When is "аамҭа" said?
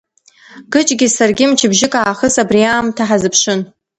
2.65-3.03